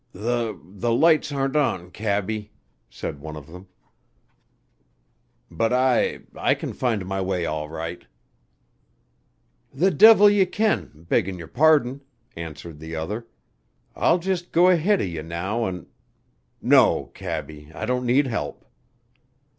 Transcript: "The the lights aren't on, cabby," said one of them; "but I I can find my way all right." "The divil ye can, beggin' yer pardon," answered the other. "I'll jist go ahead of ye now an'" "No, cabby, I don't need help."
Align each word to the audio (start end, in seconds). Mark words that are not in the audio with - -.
"The 0.13 0.59
the 0.59 0.91
lights 0.91 1.31
aren't 1.31 1.55
on, 1.55 1.91
cabby," 1.91 2.51
said 2.89 3.19
one 3.19 3.37
of 3.37 3.45
them; 3.45 3.67
"but 5.51 5.71
I 5.71 6.21
I 6.35 6.55
can 6.55 6.73
find 6.73 7.05
my 7.05 7.21
way 7.21 7.45
all 7.45 7.69
right." 7.69 8.03
"The 9.71 9.91
divil 9.91 10.27
ye 10.27 10.47
can, 10.47 11.05
beggin' 11.07 11.37
yer 11.37 11.45
pardon," 11.45 12.01
answered 12.35 12.79
the 12.79 12.95
other. 12.95 13.27
"I'll 13.95 14.17
jist 14.17 14.51
go 14.51 14.69
ahead 14.69 15.01
of 15.01 15.07
ye 15.07 15.21
now 15.21 15.67
an'" 15.67 15.85
"No, 16.79 17.11
cabby, 17.13 17.71
I 17.71 17.85
don't 17.85 18.03
need 18.07 18.25
help." 18.25 18.65